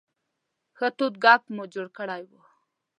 ښه 0.77 0.87
تود 0.97 1.13
ګپ 1.23 1.43
مو 1.55 1.63
جوړ 1.73 1.87
کړی 1.97 2.21
و. 2.29 2.31